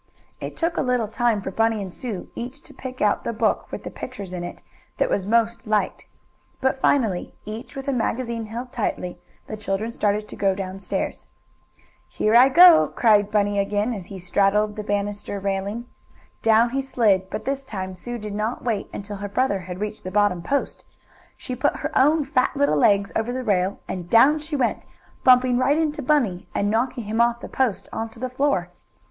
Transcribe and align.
It 0.39 0.57
took 0.57 0.77
a 0.77 0.81
little 0.81 1.07
time 1.07 1.43
for 1.43 1.51
Bunny 1.51 1.79
and 1.79 1.91
Sue 1.93 2.31
each 2.33 2.61
to 2.63 2.73
pick 2.73 3.01
out 3.03 3.23
the 3.23 3.31
book, 3.31 3.71
with 3.71 3.83
the 3.83 3.91
pictures 3.91 4.33
in 4.33 4.43
it, 4.43 4.59
that 4.97 5.11
was 5.11 5.27
most 5.27 5.67
liked. 5.67 6.05
But 6.59 6.81
finally, 6.81 7.35
each 7.45 7.75
with 7.75 7.87
a 7.87 7.93
magazine 7.93 8.47
held 8.47 8.71
tightly, 8.71 9.19
the 9.45 9.55
children 9.55 9.93
started 9.93 10.27
to 10.27 10.35
go 10.35 10.55
down 10.55 10.79
stairs. 10.79 11.27
"Here 12.09 12.35
I 12.35 12.49
go!" 12.49 12.87
cried 12.95 13.29
Bunny 13.29 13.59
again, 13.59 13.93
as 13.93 14.07
he 14.07 14.17
straddled 14.17 14.75
the 14.75 14.83
banister 14.83 15.39
railing. 15.39 15.85
Down 16.41 16.71
he 16.71 16.81
slid, 16.81 17.29
but 17.29 17.45
this 17.45 17.63
time 17.63 17.93
Sue 17.95 18.17
did 18.17 18.33
not 18.33 18.63
wait 18.65 18.89
until 18.91 19.17
her 19.17 19.29
brother 19.29 19.59
had 19.59 19.79
reached 19.81 20.03
the 20.03 20.09
bottom 20.09 20.41
post. 20.41 20.83
She 21.37 21.55
put 21.55 21.75
her 21.75 21.91
own 21.95 22.25
fat 22.25 22.57
little 22.57 22.77
legs 22.77 23.11
over 23.15 23.31
the 23.31 23.43
rail, 23.43 23.79
and 23.87 24.09
down 24.09 24.39
she 24.39 24.55
went, 24.55 24.83
bumping 25.23 25.59
right 25.59 25.77
into 25.77 26.01
Bunny 26.01 26.47
and 26.55 26.71
knocking 26.71 27.03
him 27.03 27.21
off 27.21 27.39
the 27.41 27.47
post 27.47 27.87
on 27.93 28.09
to 28.09 28.17
the 28.19 28.29
floor. 28.31 28.71